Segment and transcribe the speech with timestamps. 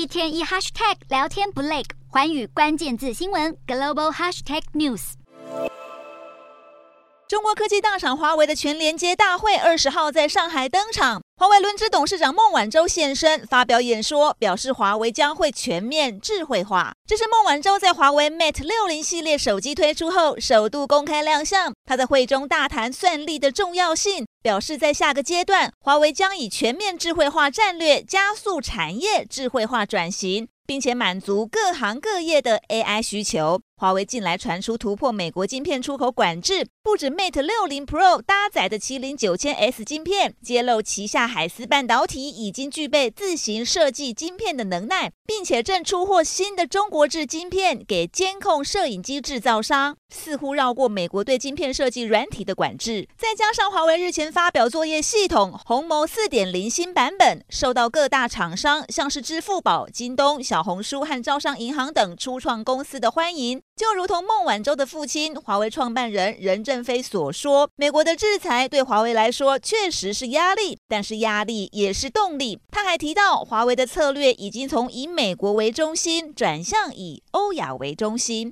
[0.00, 5.12] 一天一 hashtag 聊天不累，寰宇关键字新闻 global hashtag news。
[7.28, 16.94] 中国科技大厂华为的全连接大会二十号在上海登场，华为轮值董事长孟晚舟现身发表演说，表示华为将会全面智慧化。
[17.06, 21.74] 这是孟晚舟在华为 Mate 六零系列手机推出后首度公开亮相。
[21.90, 33.60] 他在会中大谈算力的重要性，表示在下个阶段，华为将以全面智慧化战略加速产业智慧化转型，并且满足各行各业的 AI 需求。
[33.76, 53.08] 华为近来传出突破美国晶片出口管制，不止 Mate 60 Pro 搭载的麒麟 9000S 晶片，揭露旗下海思半导体已经具备自行设计晶片的能耐，并且正出货新的中国制晶片给监控摄影机制造商，似乎绕过美国对晶片设计软体的管制。
[53.16, 63.60] 再加上华为日前发表作业系统鸿谋4.0新版本，受到各大厂商，像是支付宝、京东、小红书和招商银行等初创公司的欢迎。
[63.76, 72.58] 就如同孟晚舟的父亲华为创办人任正非所说，美国的制裁对华为来说确实是压力，但是压力也是动力。
[72.70, 78.48] 他还提到，华为的策略已经从以美国为中心转向以欧亚为中心。